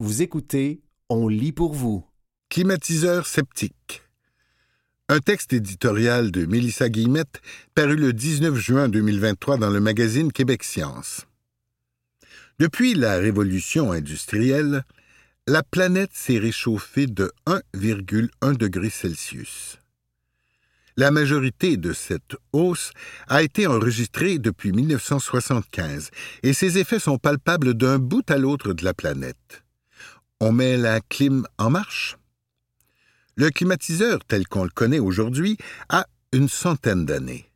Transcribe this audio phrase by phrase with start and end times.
[0.00, 2.06] Vous écoutez On lit pour vous.
[2.50, 4.04] Climatiseur sceptique.
[5.08, 7.40] Un texte éditorial de Mélissa Guillemette
[7.74, 11.26] paru le 19 juin 2023 dans le magazine Québec Science.
[12.60, 14.84] Depuis la révolution industrielle,
[15.48, 19.80] la planète s'est réchauffée de 1,1 degré Celsius.
[20.96, 22.92] La majorité de cette hausse
[23.26, 26.10] a été enregistrée depuis 1975
[26.44, 29.64] et ses effets sont palpables d'un bout à l'autre de la planète.
[30.40, 32.16] On met la clim en marche?
[33.34, 37.50] Le climatiseur tel qu'on le connaît aujourd'hui a une centaine d'années.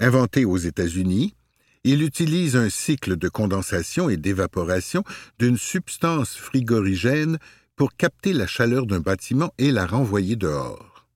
[0.00, 1.34] Inventé aux États-Unis,
[1.82, 5.02] il utilise un cycle de condensation et d'évaporation
[5.38, 7.38] d'une substance frigorigène
[7.74, 11.06] pour capter la chaleur d'un bâtiment et la renvoyer dehors.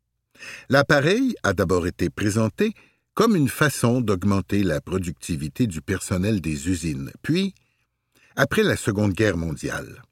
[0.71, 2.73] L'appareil a d'abord été présenté
[3.13, 7.13] comme une façon d'augmenter la productivité du personnel des usines.
[7.21, 7.55] Puis,
[8.37, 10.03] après la Seconde Guerre mondiale,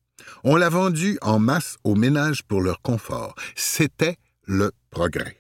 [0.45, 3.35] on l'a vendu en masse aux ménages pour leur confort.
[3.55, 5.37] C'était le progrès.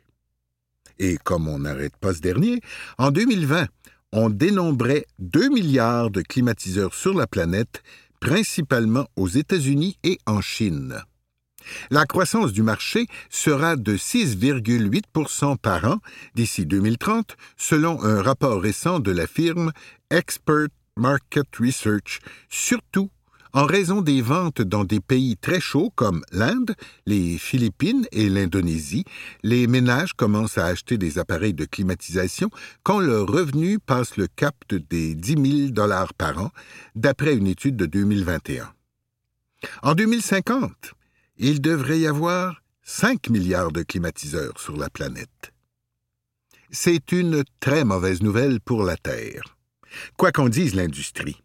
[0.98, 2.60] Et comme on n'arrête pas ce dernier,
[2.98, 3.66] en 2020,
[4.12, 7.82] on dénombrait 2 milliards de climatiseurs sur la planète,
[8.20, 11.02] principalement aux États-Unis et en Chine.
[11.90, 15.98] La croissance du marché sera de 6,8% par an
[16.34, 19.72] d'ici 2030, selon un rapport récent de la firme
[20.10, 23.10] Expert Market Research, surtout
[23.54, 26.74] en raison des ventes dans des pays très chauds comme l'Inde,
[27.06, 29.04] les Philippines et l'Indonésie,
[29.42, 32.50] les ménages commencent à acheter des appareils de climatisation
[32.82, 36.50] quand leur revenu passe le cap des 10 000 dollars par an,
[36.94, 38.72] d'après une étude de 2021.
[39.82, 40.72] En 2050,
[41.36, 45.52] il devrait y avoir 5 milliards de climatiseurs sur la planète.
[46.70, 49.56] C'est une très mauvaise nouvelle pour la Terre.
[50.16, 51.41] Quoi qu'en dise l'industrie,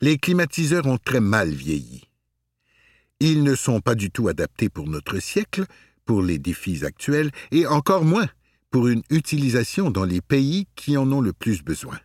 [0.00, 2.04] les climatiseurs ont très mal vieilli.
[3.20, 5.64] Ils ne sont pas du tout adaptés pour notre siècle,
[6.06, 8.28] pour les défis actuels, et encore moins
[8.70, 11.98] pour une utilisation dans les pays qui en ont le plus besoin.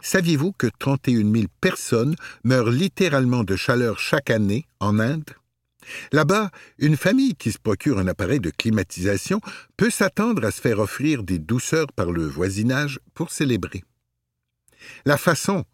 [0.00, 5.30] Saviez-vous que 31 000 personnes meurent littéralement de chaleur chaque année en Inde?
[6.12, 9.40] Là-bas, une famille qui se procure un appareil de climatisation
[9.76, 13.84] peut s'attendre à se faire offrir des douceurs par le voisinage pour célébrer.
[15.04, 15.64] La façon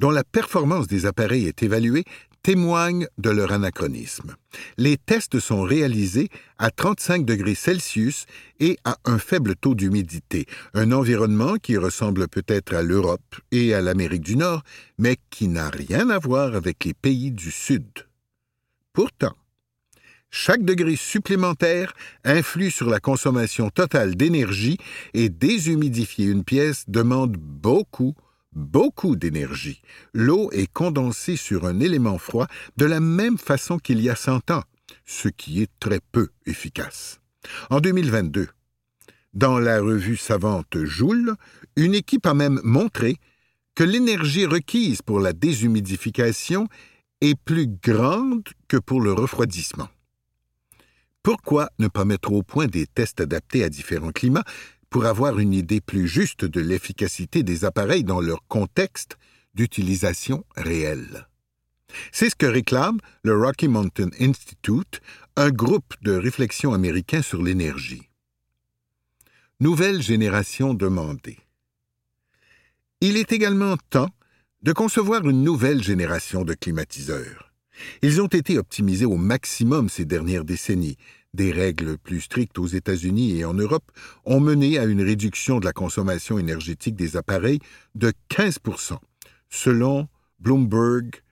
[0.00, 2.04] dont la performance des appareils est évaluée
[2.42, 4.34] témoigne de leur anachronisme.
[4.78, 8.24] Les tests sont réalisés à 35 degrés Celsius
[8.60, 13.82] et à un faible taux d'humidité, un environnement qui ressemble peut-être à l'Europe et à
[13.82, 14.62] l'Amérique du Nord,
[14.98, 17.86] mais qui n'a rien à voir avec les pays du Sud.
[18.94, 19.36] Pourtant,
[20.30, 21.92] chaque degré supplémentaire
[22.24, 24.78] influe sur la consommation totale d'énergie
[25.12, 28.14] et déshumidifier une pièce demande beaucoup,
[28.52, 29.82] beaucoup d'énergie.
[30.12, 32.46] L'eau est condensée sur un élément froid
[32.76, 34.62] de la même façon qu'il y a 100 ans,
[35.04, 37.20] ce qui est très peu efficace.
[37.70, 38.48] En 2022,
[39.34, 41.34] dans la revue savante Joule,
[41.76, 43.16] une équipe a même montré
[43.74, 46.66] que l'énergie requise pour la déshumidification
[47.20, 49.88] est plus grande que pour le refroidissement.
[51.22, 54.44] Pourquoi ne pas mettre au point des tests adaptés à différents climats
[54.90, 59.16] pour avoir une idée plus juste de l'efficacité des appareils dans leur contexte
[59.54, 61.26] d'utilisation réelle?
[62.12, 65.00] C'est ce que réclame le Rocky Mountain Institute,
[65.36, 68.10] un groupe de réflexion américain sur l'énergie.
[69.60, 71.38] Nouvelle génération demandée.
[73.00, 74.10] Il est également temps
[74.62, 77.52] de concevoir une nouvelle génération de climatiseurs.
[78.02, 80.98] Ils ont été optimisés au maximum ces dernières décennies.
[81.32, 83.90] Des règles plus strictes aux États-Unis et en Europe
[84.24, 87.60] ont mené à une réduction de la consommation énergétique des appareils
[87.94, 88.58] de 15
[89.48, 90.08] selon
[90.40, 91.22] Bloomberg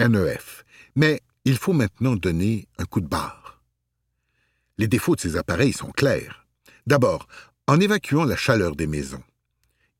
[0.00, 0.64] NEF.
[0.96, 3.62] Mais il faut maintenant donner un coup de barre.
[4.76, 6.46] Les défauts de ces appareils sont clairs.
[6.86, 7.28] D'abord,
[7.66, 9.22] en évacuant la chaleur des maisons.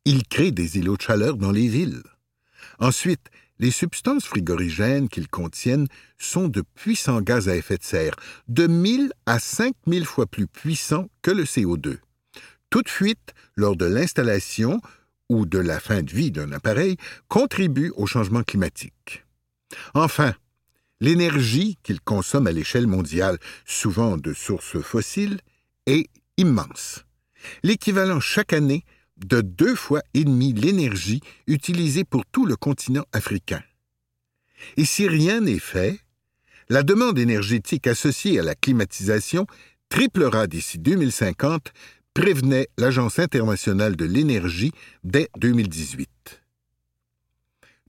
[0.05, 2.03] Ils créent des îlots de chaleur dans les villes.
[2.79, 3.31] Ensuite,
[3.65, 5.87] les substances frigorigènes qu'ils contiennent
[6.19, 8.15] sont de puissants gaz à effet de serre,
[8.47, 11.97] de 1000 à 5000 fois plus puissants que le CO2.
[12.69, 14.83] Toute fuite lors de l'installation
[15.31, 19.25] ou de la fin de vie d'un appareil contribue au changement climatique.
[19.95, 20.35] Enfin,
[21.01, 25.41] l'énergie qu'ils consomment à l'échelle mondiale, souvent de sources fossiles,
[25.87, 27.07] est immense.
[27.63, 28.85] L'équivalent chaque année
[29.19, 33.63] de deux fois et demi l'énergie utilisée pour tout le continent africain.
[34.77, 36.01] Et si rien n'est fait,
[36.69, 39.47] la demande énergétique associée à la climatisation
[39.89, 41.73] triplera d'ici 2050,
[42.15, 44.73] prévenait l'Agence internationale de l'énergie
[45.03, 46.43] dès 2018.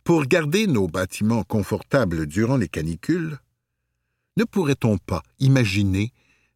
[0.04, 3.38] Pour garder nos bâtiments confortables durant les canicules,
[4.38, 6.12] ne pourrait-on pas imaginer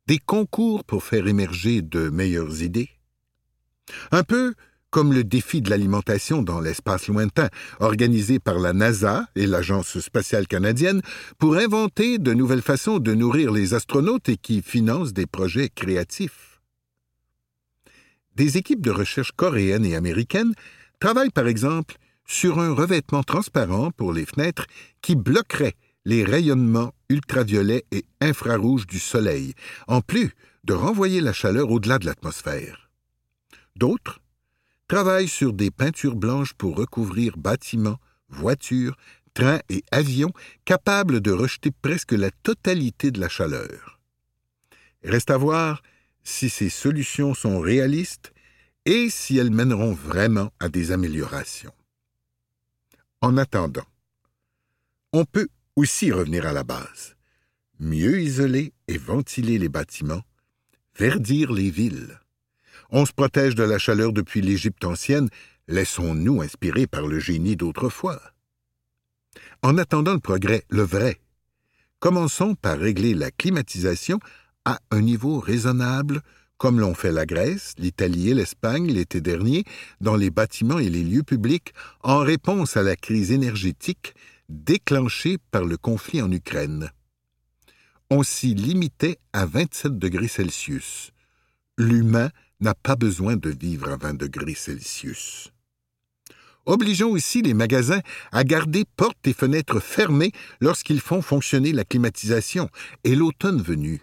[0.08, 2.90] des concours pour faire émerger de meilleures idées?
[4.12, 4.54] Un peu
[4.90, 7.50] comme le défi de l'alimentation dans l'espace lointain,
[7.80, 11.02] organisé par la NASA et l'Agence spatiale canadienne
[11.38, 16.60] pour inventer de nouvelles façons de nourrir les astronautes et qui financent des projets créatifs.
[18.36, 20.54] Des équipes de recherche coréennes et américaines
[21.00, 21.96] travaillent par exemple
[22.26, 24.66] sur un revêtement transparent pour les fenêtres
[25.02, 25.76] qui bloquerait
[26.06, 29.54] les rayonnements ultraviolets et infrarouges du Soleil,
[29.88, 30.32] en plus
[30.64, 32.89] de renvoyer la chaleur au-delà de l'atmosphère.
[33.80, 34.20] D'autres
[34.90, 37.98] travaillent sur des peintures blanches pour recouvrir bâtiments,
[38.28, 38.98] voitures,
[39.34, 40.34] trains et avions
[40.66, 44.02] capables de rejeter presque la totalité de la chaleur.
[45.02, 45.82] Reste à voir
[46.24, 48.34] si ces solutions sont réalistes
[48.84, 51.74] et si elles mèneront vraiment à des améliorations.
[53.22, 53.88] En attendant,
[55.14, 55.48] on peut
[55.78, 57.16] aussi revenir à la base,
[57.80, 60.24] mieux isoler et ventiler les bâtiments,
[60.98, 62.20] verdir les villes.
[62.92, 65.30] On se protège de la chaleur depuis l'Égypte ancienne,
[65.68, 68.20] laissons-nous inspirer par le génie d'autrefois.
[69.62, 71.20] En attendant le progrès, le vrai,
[72.00, 74.20] commençons par régler la climatisation
[74.66, 76.22] à un niveau raisonnable,
[76.58, 79.64] comme l'ont fait la Grèce, l'Italie et l'Espagne l'été dernier,
[80.02, 84.16] dans les bâtiments et les lieux publics, en réponse à la crise énergétique
[84.50, 86.90] déclenché par le conflit en Ukraine.
[88.10, 91.12] On s'y limitait à 27 degrés Celsius.
[91.78, 95.52] L'humain n'a pas besoin de vivre à 20 degrés Celsius.
[96.66, 98.02] Obligeons aussi les magasins
[98.32, 102.70] à garder portes et fenêtres fermées lorsqu'ils font fonctionner la climatisation,
[103.04, 104.02] et l'automne venu.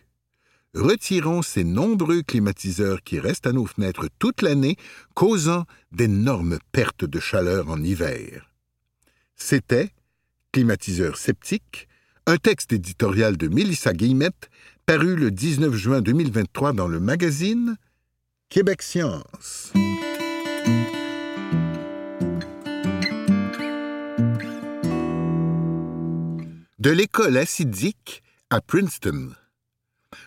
[0.75, 4.77] Retirons ces nombreux climatiseurs qui restent à nos fenêtres toute l'année,
[5.15, 8.51] causant d'énormes pertes de chaleur en hiver.
[9.37, 9.91] C'était
[10.53, 11.87] climatiseur sceptique,
[12.27, 14.51] un texte éditorial de Mélissa Guillemette,
[14.87, 17.77] paru le 19 juin 2023 dans le magazine
[18.49, 19.73] Québec Science.
[26.79, 29.33] De l'école acidique à Princeton.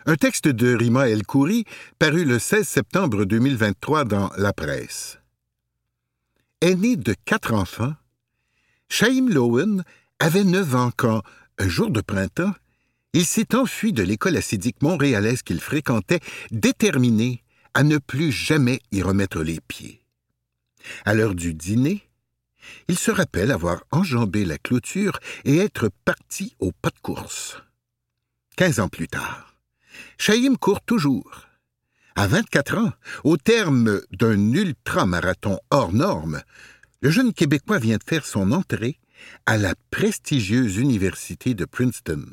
[0.06, 1.64] Un texte de Rima El Khoury
[1.98, 5.20] paru le 16 septembre 2023 dans La Presse.
[6.62, 7.96] Aîné de quatre enfants,
[8.90, 9.84] Shaim Lowen
[10.20, 11.24] avait neuf ans quand,
[11.58, 12.54] un jour de printemps,
[13.14, 16.20] il s'est enfui de l'école acidique montréalaise qu'il fréquentait,
[16.52, 17.44] déterminé
[17.74, 20.04] à ne plus jamais y remettre les pieds.
[21.06, 22.10] À l'heure du dîner,
[22.88, 27.58] il se rappelle avoir enjambé la clôture et être parti au pas de course.
[28.56, 29.56] Quinze ans plus tard,
[30.18, 31.48] Chaïm court toujours.
[32.16, 32.92] À vingt-quatre ans,
[33.24, 36.42] au terme d'un ultra-marathon hors norme,
[37.02, 39.00] le jeune Québécois vient de faire son entrée
[39.46, 42.26] à la prestigieuse université de Princeton.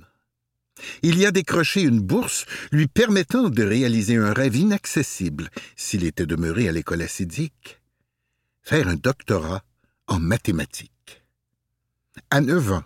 [1.02, 6.26] Il y a décroché une bourse lui permettant de réaliser un rêve inaccessible s'il était
[6.26, 7.80] demeuré à l'école acidique,
[8.62, 9.62] faire un doctorat
[10.06, 11.24] en mathématiques.
[12.30, 12.84] À neuf ans,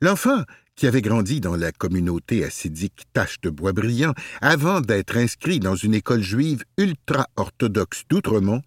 [0.00, 0.42] l'enfant,
[0.74, 4.12] qui avait grandi dans la communauté acidique Tache de Boisbriand
[4.42, 8.62] avant d'être inscrit dans une école juive ultra-orthodoxe d'Outremont,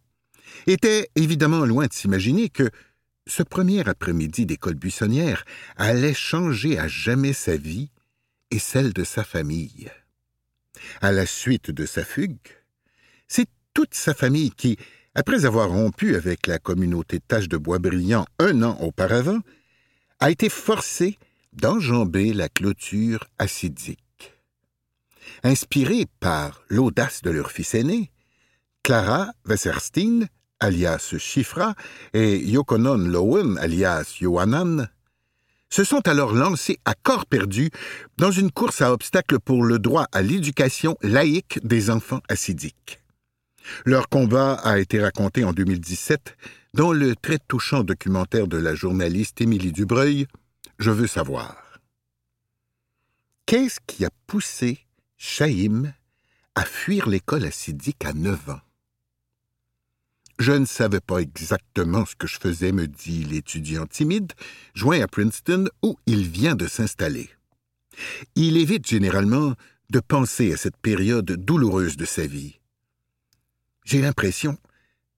[0.66, 2.69] était évidemment loin de s'imaginer que
[3.27, 5.45] ce premier après-midi d'école buissonnière
[5.77, 7.92] allait changer à jamais sa vie
[8.51, 9.90] et celle de sa famille.
[11.02, 12.38] À la suite de sa fugue,
[13.28, 14.78] c'est toute sa famille qui,
[15.16, 19.40] après avoir rompu avec la communauté Tâche de Boisbriand un an auparavant,
[20.19, 21.18] a été forcée
[21.54, 24.33] d'enjamber la clôture acidique.
[25.44, 28.12] Inspirée par l'audace de leur fils aîné,
[28.83, 30.28] Clara Wasserstein
[30.59, 31.76] alias Chifra,
[32.14, 34.90] et Yokonon Lowen, alias Yohanan,
[35.69, 37.69] se sont alors lancés à corps perdu
[38.18, 42.99] dans une course à obstacles pour le droit à l'éducation laïque des enfants acidiques.
[43.85, 46.35] Leur combat a été raconté en 2017
[46.73, 50.28] dans le très touchant documentaire de la journaliste Émilie Dubreuil,
[50.80, 51.56] Je veux savoir.
[53.45, 54.85] Qu'est-ce qui a poussé
[55.18, 55.94] Chaïm
[56.56, 58.61] à fuir l'école acidique à neuf ans?
[60.40, 64.31] Je ne savais pas exactement ce que je faisais, me dit l'étudiant timide,
[64.74, 67.30] joint à Princeton, où il vient de s'installer.
[68.36, 69.56] Il évite généralement
[69.90, 72.62] de penser à cette période douloureuse de sa vie.
[73.84, 74.58] J'ai l'impression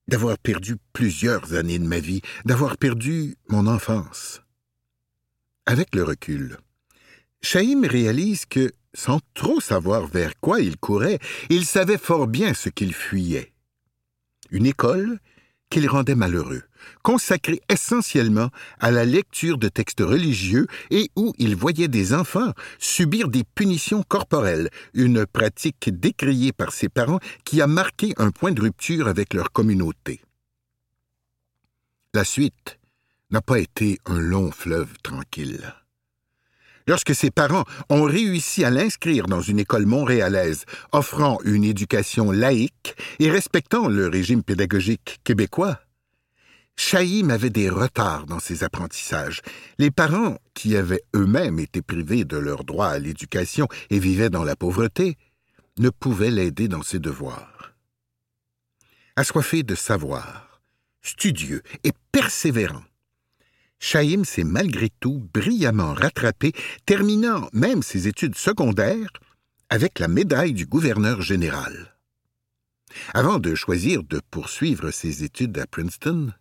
[0.08, 4.42] d'avoir perdu plusieurs années de ma vie, d'avoir perdu mon enfance.
[5.66, 6.56] Avec le recul,
[7.42, 12.70] Chaim réalise que, sans trop savoir vers quoi il courait, il savait fort bien ce
[12.70, 13.51] qu'il fuyait
[14.52, 15.18] une école
[15.72, 16.62] qu'il rendait malheureux,
[17.02, 23.28] consacré essentiellement à la lecture de textes religieux et où il voyait des enfants subir
[23.28, 28.60] des punitions corporelles, une pratique décriée par ses parents qui a marqué un point de
[28.60, 30.20] rupture avec leur communauté.
[32.12, 32.78] La suite
[33.30, 35.72] n'a pas été un long fleuve tranquille.
[36.86, 42.96] Lorsque ses parents ont réussi à l'inscrire dans une école montréalaise offrant une éducation laïque
[43.18, 45.78] et respectant le régime pédagogique québécois,
[46.76, 49.42] Chaïm avait des retards dans ses apprentissages.
[49.78, 54.44] Les parents, qui avaient eux-mêmes été privés de leur droit à l'éducation et vivaient dans
[54.44, 55.16] la pauvreté,
[55.78, 57.74] ne pouvaient l'aider dans ses devoirs.
[59.16, 60.62] Assoiffé de savoir,
[61.02, 62.82] studieux et persévérant,
[63.82, 66.52] Chaïm s'est malgré tout brillamment rattrapé,
[66.86, 69.10] terminant même ses études secondaires
[69.70, 71.96] avec la médaille du gouverneur général.
[73.12, 76.32] Avant de choisir de poursuivre ses études à Princeton,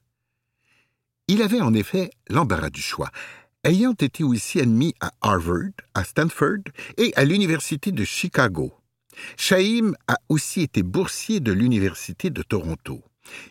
[1.28, 3.10] il avait en effet l'embarras du choix,
[3.64, 6.64] ayant été aussi admis à Harvard, à Stanford
[6.98, 8.72] et à l'Université de Chicago.
[9.36, 13.02] Chaim a aussi été boursier de l'Université de Toronto.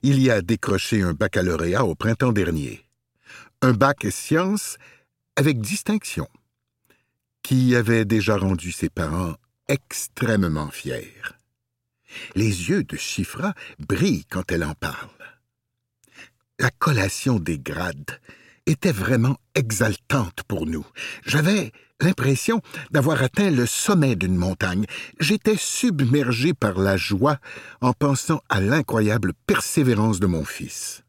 [0.05, 2.85] Il y a décroché un baccalauréat au printemps dernier
[3.62, 4.76] un bac sciences
[5.37, 6.29] avec distinction,
[7.43, 9.35] qui avait déjà rendu ses parents
[9.69, 11.14] extrêmement fiers.
[12.35, 15.11] Les yeux de Chifra brillent quand elle en parle.
[16.59, 18.19] La collation des grades
[18.67, 20.87] était vraiment exaltante pour nous.
[21.25, 24.87] J'avais l'impression d'avoir atteint le sommet d'une montagne.
[25.19, 27.38] J'étais submergé par la joie
[27.81, 31.02] en pensant à l'incroyable persévérance de mon fils.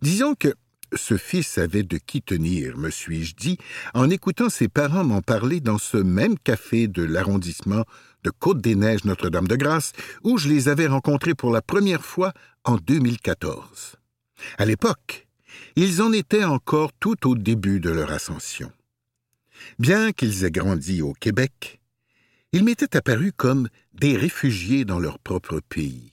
[0.00, 0.54] Disons que
[0.94, 3.58] ce fils avait de qui tenir, me suis-je dit,
[3.94, 7.84] en écoutant ses parents m'en parler dans ce même café de l'arrondissement
[8.24, 12.32] de Côte-des-Neiges Notre-Dame-de-Grâce, où je les avais rencontrés pour la première fois
[12.64, 13.96] en 2014.
[14.58, 15.26] À l'époque,
[15.76, 18.72] ils en étaient encore tout au début de leur ascension.
[19.78, 21.80] Bien qu'ils aient grandi au Québec,
[22.52, 26.10] ils m'étaient apparus comme des réfugiés dans leur propre pays.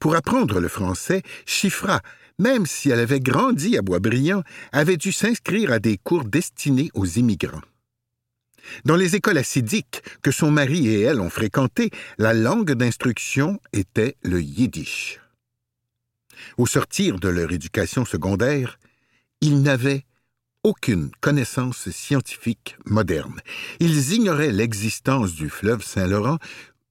[0.00, 2.00] Pour apprendre le français, Chifra
[2.38, 4.42] même si elle avait grandi à Boisbriand,
[4.72, 7.62] avait dû s'inscrire à des cours destinés aux immigrants.
[8.84, 14.16] Dans les écoles assidiques que son mari et elle ont fréquentées, la langue d'instruction était
[14.22, 15.20] le yiddish.
[16.56, 18.78] Au sortir de leur éducation secondaire,
[19.40, 20.04] ils n'avaient
[20.64, 23.40] aucune connaissance scientifique moderne.
[23.80, 26.38] Ils ignoraient l'existence du fleuve Saint-Laurent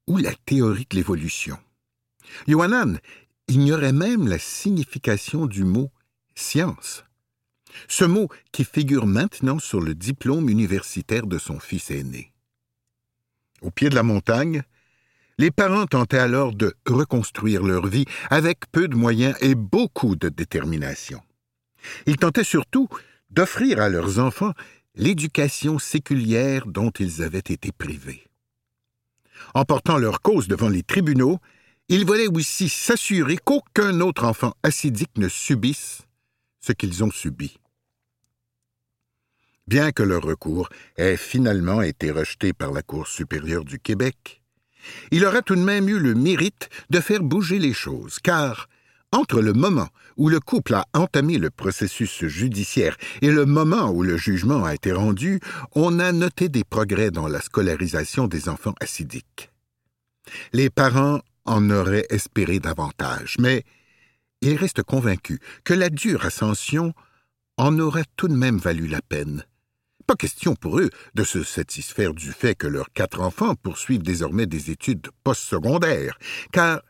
[0.07, 1.57] ou la théorie de l'évolution.
[2.47, 2.99] Yohanan
[3.47, 5.91] ignorait même la signification du mot
[6.35, 7.03] science.
[7.87, 12.33] Ce mot qui figure maintenant sur le diplôme universitaire de son fils aîné.
[13.61, 14.63] Au pied de la montagne,
[15.37, 20.29] les parents tentaient alors de reconstruire leur vie avec peu de moyens et beaucoup de
[20.29, 21.21] détermination.
[22.05, 22.87] Ils tentaient surtout
[23.29, 24.53] d'offrir à leurs enfants
[24.95, 28.23] l'éducation séculière dont ils avaient été privés.
[29.53, 31.39] En portant leur cause devant les tribunaux,
[31.89, 36.01] ils voulaient aussi s'assurer qu'aucun autre enfant acidique ne subisse
[36.59, 37.57] ce qu'ils ont subi.
[39.67, 44.41] Bien que leur recours ait finalement été rejeté par la Cour supérieure du Québec,
[45.11, 48.69] il aurait tout de même eu le mérite de faire bouger les choses, car
[49.11, 54.03] entre le moment où le couple a entamé le processus judiciaire et le moment où
[54.03, 55.39] le jugement a été rendu,
[55.75, 59.51] on a noté des progrès dans la scolarisation des enfants acidiques.
[60.51, 63.63] Les parents en aurait espéré davantage, mais
[64.41, 66.93] il reste convaincu que la dure ascension
[67.57, 69.43] en aurait tout de même valu la peine.
[70.05, 74.45] Pas question pour eux de se satisfaire du fait que leurs quatre enfants poursuivent désormais
[74.45, 76.17] des études postsecondaires,
[76.51, 76.81] car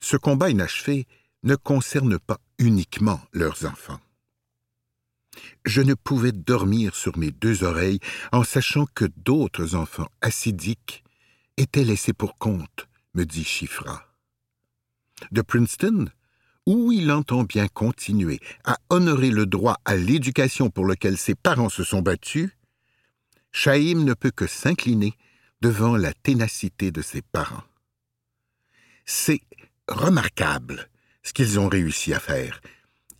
[0.00, 1.06] ce combat inachevé
[1.42, 4.00] ne concerne pas uniquement leurs enfants.
[5.64, 8.00] Je ne pouvais dormir sur mes deux oreilles
[8.32, 11.02] en sachant que d'autres enfants acidiques
[11.56, 14.06] étaient laissés pour compte me dit Chifra.
[15.30, 16.06] De Princeton,
[16.66, 21.68] où il entend bien continuer à honorer le droit à l'éducation pour lequel ses parents
[21.68, 22.50] se sont battus,
[23.50, 25.14] Chaim ne peut que s'incliner
[25.60, 27.64] devant la ténacité de ses parents.
[29.04, 29.40] C'est
[29.88, 30.88] remarquable
[31.22, 32.60] ce qu'ils ont réussi à faire.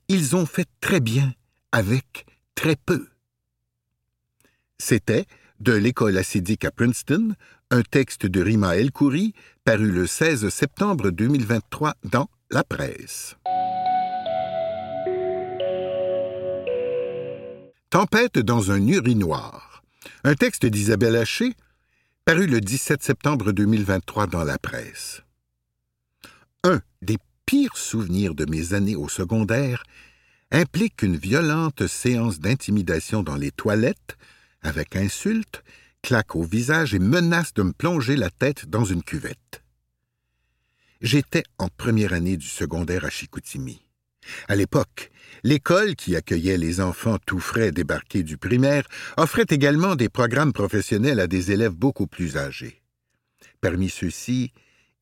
[0.08, 1.34] Ils ont fait très bien
[1.70, 3.08] avec très peu.
[4.78, 5.26] C'était,
[5.60, 7.34] de l'école acidique à Princeton,
[7.72, 8.90] un texte de Rima El
[9.64, 13.36] paru le 16 septembre 2023 dans La Presse.
[17.88, 19.82] Tempête dans un urinoir.
[20.22, 21.54] Un texte d'Isabelle Haché,
[22.26, 25.22] paru le 17 septembre 2023 dans La Presse.
[26.64, 29.82] Un des pire souvenir de mes années au secondaire
[30.50, 34.18] implique une violente séance d'intimidation dans les toilettes,
[34.60, 35.64] avec insultes,
[36.02, 39.62] claque au visage et menace de me plonger la tête dans une cuvette.
[41.00, 43.82] J'étais en première année du secondaire à Chicoutimi.
[44.48, 45.10] À l'époque,
[45.42, 51.18] l'école qui accueillait les enfants tout frais débarqués du primaire offrait également des programmes professionnels
[51.18, 52.82] à des élèves beaucoup plus âgés.
[53.60, 54.52] Parmi ceux-ci,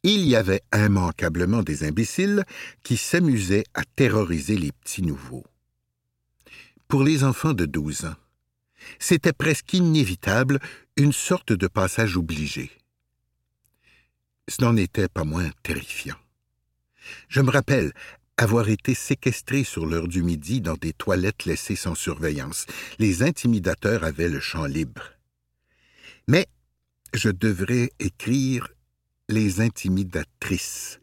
[0.02, 2.45] il y avait immanquablement des imbéciles
[2.83, 5.45] qui s'amusaient à terroriser les petits nouveaux.
[6.88, 8.16] Pour les enfants de douze ans,
[8.99, 10.58] c'était presque inévitable
[10.96, 12.70] une sorte de passage obligé.
[14.49, 16.16] Ce n'en était pas moins terrifiant.
[17.28, 17.92] Je me rappelle
[18.37, 22.66] avoir été séquestré sur l'heure du midi dans des toilettes laissées sans surveillance.
[22.99, 25.02] Les intimidateurs avaient le champ libre.
[26.26, 26.46] Mais
[27.12, 28.68] je devrais écrire
[29.28, 31.00] les intimidatrices,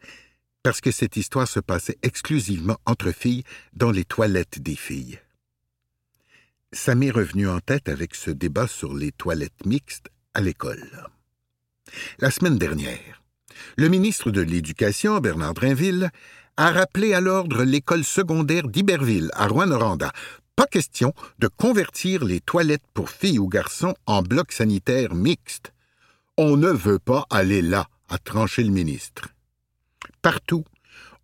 [0.62, 5.18] parce que cette histoire se passait exclusivement entre filles dans les toilettes des filles.
[6.72, 11.08] Ça m'est revenu en tête avec ce débat sur les toilettes mixtes à l'école.
[12.18, 13.22] La semaine dernière,
[13.78, 16.10] le ministre de l'Éducation, Bernard Drinville,
[16.58, 20.12] a rappelé à l'ordre l'école secondaire d'Iberville, à Rouen-Noranda.
[20.56, 25.72] Pas question de convertir les toilettes pour filles ou garçons en blocs sanitaires mixtes.
[26.36, 29.28] On ne veut pas aller là, a tranché le ministre.
[30.20, 30.64] Partout,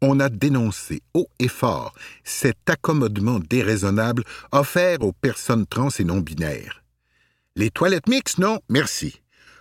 [0.04, 6.20] on a dénoncé haut et fort cet accommodement déraisonnable offert aux personnes trans et non
[6.20, 6.82] binaires.
[7.56, 9.20] Les toilettes mixtes, non, merci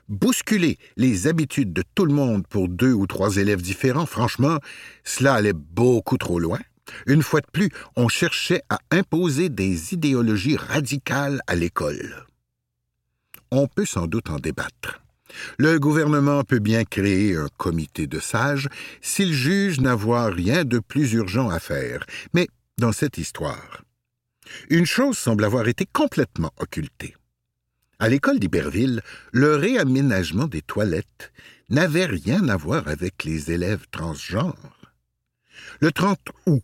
[0.10, 4.58] bousculer les habitudes de tout le monde pour deux ou trois élèves différents, franchement,
[5.04, 6.60] cela allait beaucoup trop loin.
[7.08, 12.26] Une fois de plus, on cherchait à imposer des idéologies radicales à l'école.
[13.52, 15.03] On peut sans doute en débattre.
[15.58, 18.70] Le gouvernement peut bien créer un comité de sages
[19.02, 22.48] s'il juge n'avoir rien de plus urgent à faire, mais
[22.78, 23.84] dans cette histoire,
[24.70, 27.16] une chose semble avoir été complètement occultée.
[28.00, 31.32] À l'école d'Iberville, le réaménagement des toilettes
[31.70, 34.94] n'avait rien à voir avec les élèves transgenres.
[35.80, 36.64] Le 30 août,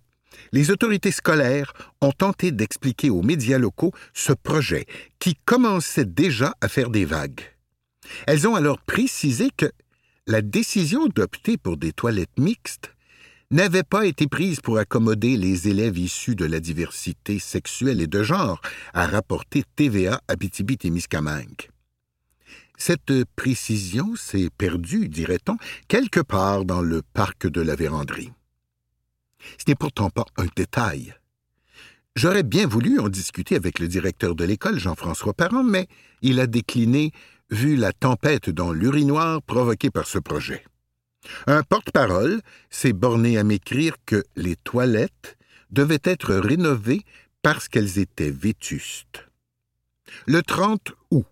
[0.52, 4.86] les autorités scolaires ont tenté d'expliquer aux médias locaux ce projet
[5.20, 7.42] qui commençait déjà à faire des vagues.
[8.28, 9.72] Elles ont alors précisé que
[10.28, 12.94] la décision d'opter pour des toilettes mixtes
[13.52, 18.22] n'avait pas été prise pour accommoder les élèves issus de la diversité sexuelle et de
[18.22, 18.62] genre,
[18.94, 21.70] a rapporté TVA Abitibi-Témiscamingue.
[22.78, 28.32] Cette précision s'est perdue, dirait-on, quelque part dans le parc de la véranderie.
[29.58, 31.16] Ce n'est pourtant pas un détail.
[32.16, 35.88] J'aurais bien voulu en discuter avec le directeur de l'école, Jean-François Parent, mais
[36.22, 37.12] il a décliné,
[37.52, 40.64] vu la tempête dans l'urinoir provoquée par ce projet.
[41.48, 45.38] Un porte-parole s'est borné à m'écrire que les toilettes
[45.72, 47.02] devaient être rénovées
[47.42, 49.26] parce qu'elles étaient vétustes.
[50.26, 51.26] Le 30 août,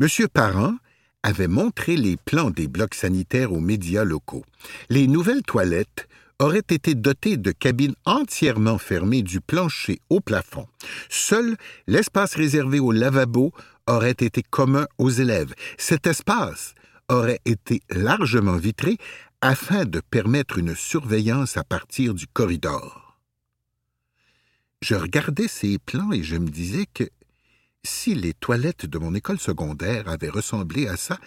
[0.00, 0.08] M.
[0.32, 0.74] Parent
[1.22, 4.44] avait montré les plans des blocs sanitaires aux médias locaux.
[4.90, 10.66] Les nouvelles toilettes auraient été dotées de cabines entièrement fermées du plancher au plafond.
[11.08, 13.52] Seul l'espace réservé au lavabo
[13.86, 15.54] aurait été commun aux élèves.
[15.78, 16.74] Cet espace
[17.08, 18.96] aurait été largement vitré
[19.40, 23.18] afin de permettre une surveillance à partir du corridor.
[24.80, 27.04] Je regardais ces plans et je me disais que
[27.84, 31.18] si les toilettes de mon école secondaire avaient ressemblé à ça,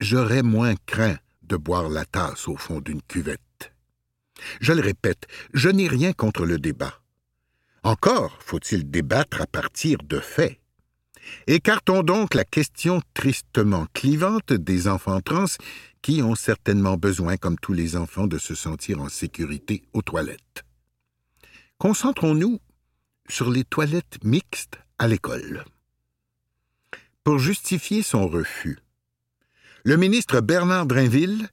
[0.00, 3.40] j'aurais moins craint de boire la tasse au fond d'une cuvette.
[4.60, 7.00] Je le répète, je n'ai rien contre le débat.
[7.82, 10.60] Encore faut-il débattre à partir de faits.
[11.46, 15.46] Écartons donc la question tristement clivante des enfants trans
[16.02, 20.64] qui ont certainement besoin, comme tous les enfants, de se sentir en sécurité aux toilettes.
[21.78, 22.60] Concentrons-nous
[23.28, 25.64] sur les toilettes mixtes à l'école.
[27.24, 28.78] Pour justifier son refus,
[29.84, 31.48] le ministre Bernard Drinville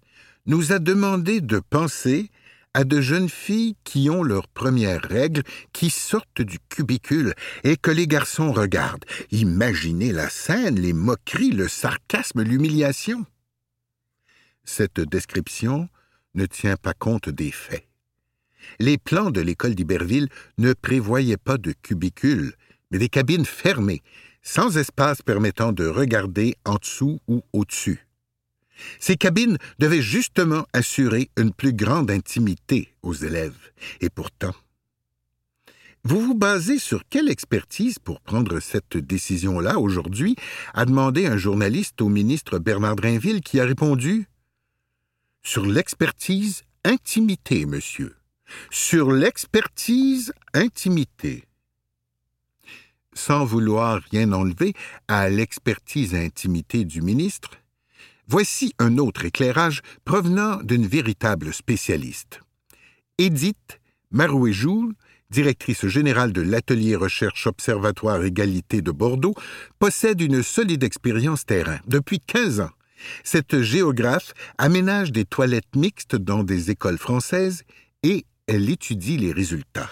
[0.46, 2.30] nous a demandé de penser
[2.74, 7.34] à de jeunes filles qui ont leurs premières règles, qui sortent du cubicule
[7.64, 9.06] et que les garçons regardent.
[9.32, 13.26] Imaginez la scène, les moqueries, le sarcasme, l'humiliation.
[14.64, 15.90] Cette description
[16.36, 17.88] ne tient pas compte des faits.
[18.80, 22.54] Les plans de l'école d'Iberville ne prévoyaient pas de cubicules,
[22.92, 24.02] mais des cabines fermées,
[24.42, 28.08] sans espace permettant de regarder en dessous ou au-dessus.
[29.00, 33.72] Ces cabines devaient justement assurer une plus grande intimité aux élèves.
[34.02, 34.54] Et pourtant,
[36.04, 40.36] vous vous basez sur quelle expertise pour prendre cette décision-là aujourd'hui?
[40.74, 44.28] A demandé un journaliste au ministre Bernard Drinville qui a répondu
[45.42, 48.16] Sur l'expertise intimité, monsieur.
[48.72, 51.46] sur l'expertise intimité.
[53.14, 54.74] Sans vouloir rien enlever
[55.08, 57.52] à l'expertise intimité du ministre,
[58.28, 62.40] voici un autre éclairage provenant d'une véritable spécialiste.
[63.18, 63.80] Edith
[64.12, 64.94] Marouet-Joule,
[65.30, 69.36] directrice générale de l'atelier recherche Observatoire Égalité de Bordeaux,
[69.80, 72.72] possède une solide expérience terrain depuis 15 ans.
[73.24, 77.64] Cette géographe aménage des toilettes mixtes dans des écoles françaises
[78.04, 79.90] et elle étudie les résultats.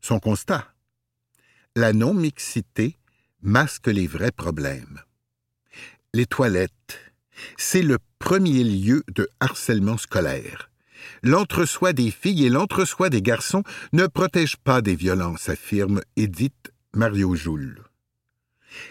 [0.00, 0.66] Son constat?
[1.76, 2.98] La non-mixité
[3.42, 5.00] masque les vrais problèmes.
[6.14, 7.07] Les toilettes,
[7.56, 10.70] c'est le premier lieu de harcèlement scolaire.
[11.22, 17.34] L'entre-soi des filles et l'entre-soi des garçons ne protègent pas des violences, affirme Edith Mario
[17.34, 17.82] Joule.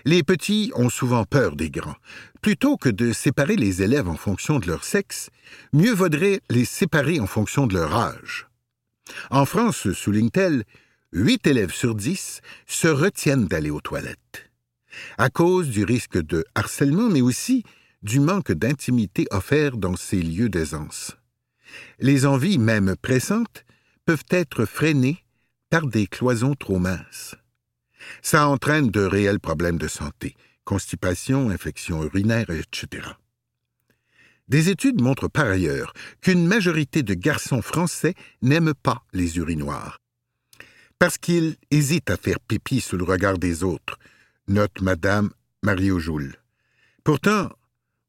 [0.06, 1.96] Les petits ont souvent peur des grands.
[2.42, 5.30] Plutôt que de séparer les élèves en fonction de leur sexe,
[5.74, 8.48] mieux vaudrait les séparer en fonction de leur âge.
[9.30, 10.64] En France, souligne-t-elle,
[11.14, 14.52] huit élèves sur dix se retiennent d'aller aux toilettes.
[15.18, 17.64] À cause du risque de harcèlement, mais aussi
[18.08, 21.18] du manque d'intimité offert dans ces lieux d'aisance.
[22.00, 23.66] Les envies, même pressantes,
[24.06, 25.26] peuvent être freinées
[25.70, 27.36] par des cloisons trop minces.
[28.22, 33.10] Ça entraîne de réels problèmes de santé, constipation, infections urinaires, etc.
[34.48, 35.92] Des études montrent par ailleurs
[36.22, 40.00] qu'une majorité de garçons français n'aiment pas les urinoirs.
[40.98, 44.00] Parce qu'ils hésitent à faire pipi sous le regard des autres,
[44.48, 45.30] note Madame
[45.62, 46.38] Mario Joule.
[47.04, 47.50] Pourtant,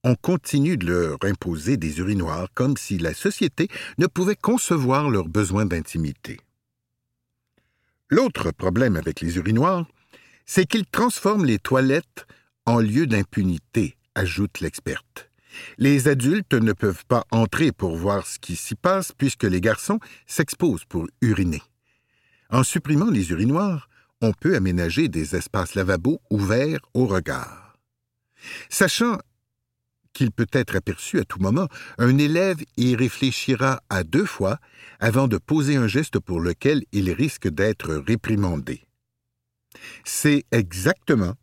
[0.04, 5.28] on continue de leur imposer des urinoirs comme si la société ne pouvait concevoir leurs
[5.28, 6.38] besoins d'intimité.
[8.10, 9.86] L'autre problème avec les urinoirs,
[10.46, 12.26] c'est qu'ils transforment les toilettes
[12.64, 15.30] en lieu d'impunité, ajoute l'experte.
[15.76, 19.98] Les adultes ne peuvent pas entrer pour voir ce qui s'y passe puisque les garçons
[20.26, 21.62] s'exposent pour uriner.
[22.50, 23.88] En supprimant les urinoirs,
[24.20, 27.76] on peut aménager des espaces lavabos ouverts au regard.
[28.68, 29.18] Sachant
[30.12, 31.68] qu'il peut être aperçu à tout moment,
[31.98, 34.58] un élève y réfléchira à deux fois
[35.00, 38.86] avant de poser un geste pour lequel il risque d'être réprimandé.
[40.04, 41.34] C'est exactement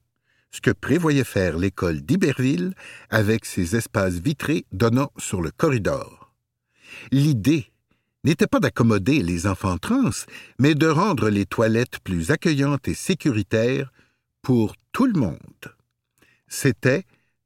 [0.51, 2.73] ce que prévoyait faire l'école d'Iberville
[3.10, 6.34] avec ses espaces vitrés donnant sur le corridor.
[7.12, 7.71] L'idée
[8.23, 10.10] n'était pas d'accommoder les enfants trans,
[10.60, 13.91] mais de rendre les toilettes plus accueillantes et sécuritaires
[14.41, 15.75] pour tout le monde.
[16.47, 17.04] C'était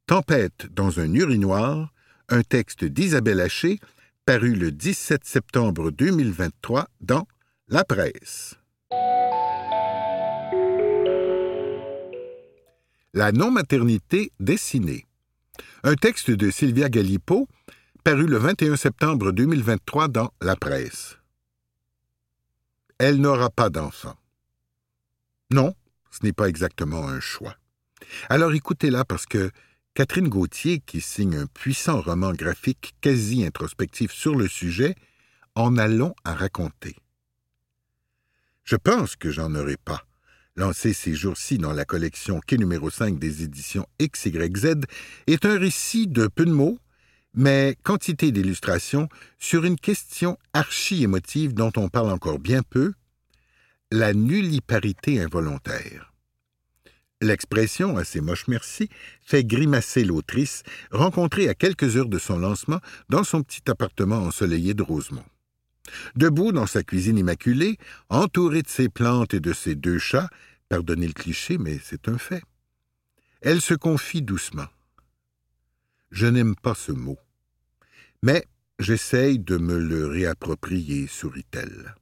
[0.10, 1.94] Tempête dans un urinoir,
[2.30, 3.80] un texte d'Isabelle Haché,
[4.26, 7.28] paru le 17 septembre 2023 dans
[7.68, 8.56] La Presse.
[13.14, 15.06] La non-maternité dessinée.
[15.84, 17.48] Un texte de Sylvia Galipo,
[18.04, 21.20] paru le 21 septembre 2023 dans La Presse.
[22.98, 24.16] Elle n'aura pas d'enfant.
[25.52, 25.76] Non,
[26.10, 27.58] ce n'est pas exactement un choix.
[28.28, 29.52] Alors écoutez-la parce que
[30.00, 34.96] Catherine Gauthier, qui signe un puissant roman graphique quasi introspectif sur le sujet,
[35.56, 35.90] en a
[36.24, 36.96] à raconter.
[38.64, 40.06] Je pense que j'en aurai pas
[40.56, 44.86] lancé ces jours-ci dans la collection Quai numéro 5 des éditions XYZ,
[45.28, 46.80] est un récit de peu de mots,
[47.34, 52.94] mais quantité d'illustrations sur une question archi-émotive dont on parle encore bien peu,
[53.92, 56.09] la nulliparité involontaire.
[57.22, 58.90] L'expression, assez moche merci,
[59.22, 62.80] fait grimacer l'autrice, rencontrée à quelques heures de son lancement
[63.10, 65.26] dans son petit appartement ensoleillé de Rosemont.
[66.16, 67.78] Debout dans sa cuisine immaculée,
[68.10, 70.30] entourée de ses plantes et de ses deux chats,
[70.70, 72.44] pardonnez le cliché, mais c'est un fait.
[73.42, 74.68] Elle se confie doucement.
[76.12, 77.18] Je n'aime pas ce mot.
[78.24, 78.46] Mais
[78.80, 81.96] j'essaye de me le réapproprier, sourit-elle.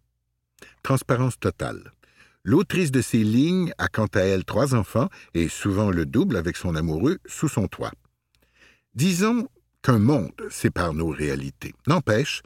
[0.84, 1.92] Transparence totale.
[2.48, 6.56] L'autrice de ces lignes a quant à elle trois enfants, et souvent le double avec
[6.56, 7.92] son amoureux, sous son toit.
[8.94, 9.50] Disons
[9.82, 11.76] qu'un monde sépare nos réalités.
[11.88, 12.42] N'empêche,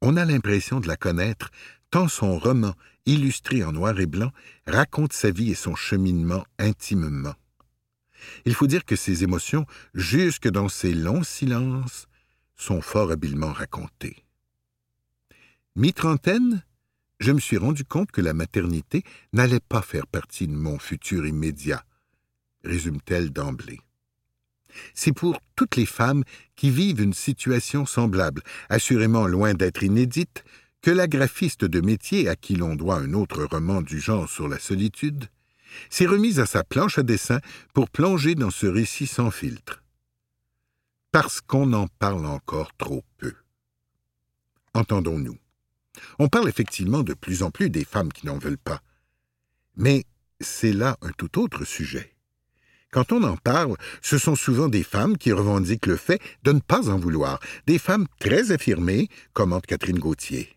[0.00, 1.50] on a l'impression de la connaître
[1.90, 2.74] tant son roman,
[3.06, 4.30] illustré en noir et blanc,
[4.68, 7.34] raconte sa vie et son cheminement intimement.
[8.44, 12.06] Il faut dire que ses émotions, jusque dans ses longs silences,
[12.54, 14.24] sont fort habilement racontées.
[15.74, 16.62] Mi-trentaine,
[17.20, 21.26] je me suis rendu compte que la maternité n'allait pas faire partie de mon futur
[21.26, 21.84] immédiat,
[22.64, 23.80] résume-t-elle d'emblée.
[24.94, 26.24] C'est pour toutes les femmes
[26.56, 30.44] qui vivent une situation semblable, assurément loin d'être inédite,
[30.82, 34.48] que la graphiste de métier à qui l'on doit un autre roman du genre sur
[34.48, 35.28] la solitude
[35.88, 37.40] s'est remise à sa planche à dessin
[37.72, 39.82] pour plonger dans ce récit sans filtre.
[41.10, 43.32] Parce qu'on en parle encore trop peu.
[44.74, 45.38] Entendons-nous.
[46.18, 48.82] On parle effectivement de plus en plus des femmes qui n'en veulent pas.
[49.76, 50.04] Mais
[50.40, 52.14] c'est là un tout autre sujet.
[52.90, 56.60] Quand on en parle, ce sont souvent des femmes qui revendiquent le fait de ne
[56.60, 60.56] pas en vouloir, des femmes très affirmées, commente Catherine Gauthier.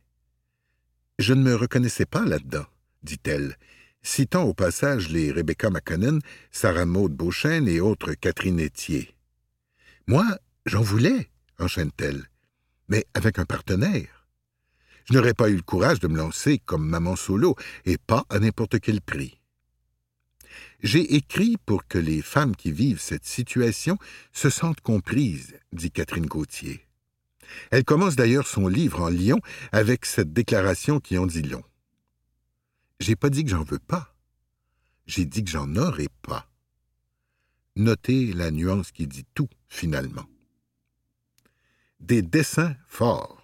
[1.18, 2.66] Je ne me reconnaissais pas là-dedans,
[3.02, 3.58] dit-elle,
[4.04, 6.20] citant au passage les Rebecca McConnell,
[6.52, 9.16] Sarah Maud Beauchesne et autres Catherine Etier.
[10.06, 10.26] Moi,
[10.68, 12.30] j'en voulais, enchaîne-t-elle,
[12.88, 14.17] mais avec un partenaire.
[15.10, 18.40] Je n'aurais pas eu le courage de me lancer comme maman solo, et pas à
[18.40, 19.40] n'importe quel prix.
[20.84, 23.98] J'ai écrit pour que les femmes qui vivent cette situation
[24.32, 26.86] se sentent comprises, dit Catherine Gauthier.
[27.72, 29.40] Elle commence d'ailleurs son livre en Lyon
[29.72, 31.64] avec cette déclaration qui en dit long.
[33.00, 34.14] J'ai pas dit que j'en veux pas.
[35.06, 36.50] J'ai dit que j'en aurais pas.
[37.76, 40.26] Notez la nuance qui dit tout, finalement.
[42.00, 43.37] Des dessins forts.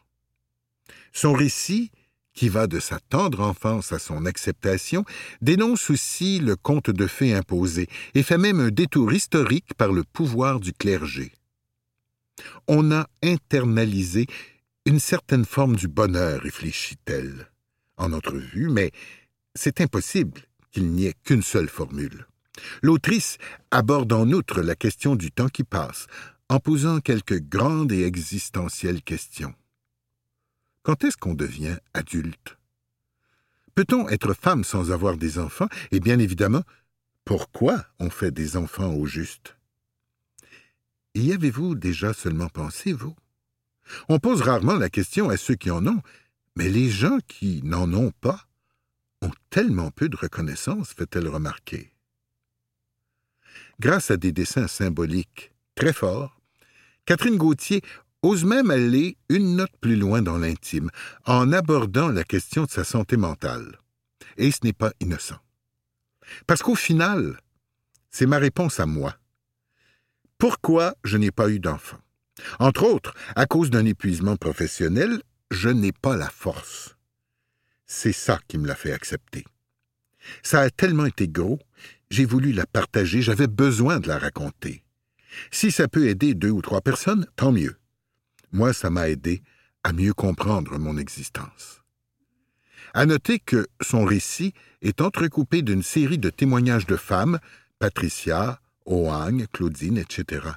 [1.14, 1.92] Son récit,
[2.34, 5.06] qui va de sa tendre enfance à son acceptation,
[5.42, 10.04] dénonce aussi le conte de fées imposé et fait même un détour historique par le
[10.04, 11.32] pouvoir du clergé
[12.68, 14.28] on a internalisé
[14.86, 17.50] une certaine forme du bonheur, réfléchit-elle,
[17.98, 18.92] en notre vue, mais
[19.56, 22.26] c'est impossible qu'il n'y ait qu'une seule formule.
[22.82, 23.38] L'autrice
[23.72, 26.08] aborde en outre la question du temps qui passe,
[26.50, 29.54] en posant quelques grandes et existentielles questions.
[30.84, 32.58] Quand est-ce qu'on devient adulte?
[33.74, 35.70] Peut-on être femme sans avoir des enfants?
[35.92, 36.64] Et bien évidemment,
[37.26, 39.58] pourquoi on fait des enfants au juste?
[41.16, 43.16] Y avez-vous déjà seulement pensé, vous?
[44.10, 46.02] On pose rarement la question à ceux qui en ont,
[46.56, 48.48] mais les gens qui n'en ont pas
[49.22, 51.94] ont tellement peu de reconnaissance, fait-elle remarquer.
[53.80, 56.40] Grâce à des dessins symboliques très forts,
[57.06, 57.82] Catherine Gauthier
[58.24, 60.90] ose même aller une note plus loin dans l'intime,
[61.26, 63.78] en abordant la question de sa santé mentale.
[64.38, 65.38] Et ce n'est pas innocent.
[66.48, 67.38] Parce qu'au final,
[68.10, 69.16] c'est ma réponse à moi
[70.44, 72.00] pourquoi je n'ai pas eu d'enfant?
[72.60, 76.98] Entre autres, à cause d'un épuisement professionnel, je n'ai pas la force.
[77.86, 79.46] C'est ça qui me l'a fait accepter.
[80.42, 81.60] Ça a tellement été gros,
[82.10, 84.84] j'ai voulu la partager, j'avais besoin de la raconter.
[85.50, 87.78] Si ça peut aider deux ou trois personnes, tant mieux.
[88.54, 89.42] Moi, ça m'a aidé
[89.84, 91.82] à mieux comprendre mon existence.
[92.94, 97.40] À noter que son récit est entrecoupé d'une série de témoignages de femmes,
[97.80, 100.48] Patricia, Oang, Claudine, etc.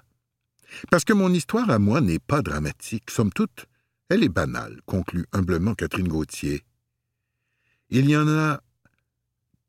[0.90, 3.66] Parce que mon histoire à moi n'est pas dramatique, somme toute,
[4.10, 6.62] elle est banale, conclut humblement Catherine Gauthier.
[7.88, 8.60] Il y en a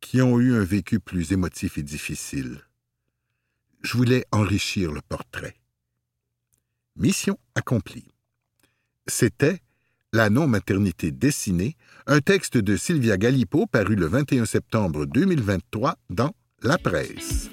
[0.02, 2.62] qui ont eu un vécu plus émotif et difficile.
[3.82, 5.56] Je voulais enrichir le portrait.
[6.98, 8.12] Mission accomplie.
[9.08, 9.60] C'était
[10.14, 11.76] La non-maternité dessinée,
[12.08, 17.50] un texte de Sylvia Galipo paru le 21 septembre 2023 dans La Presse.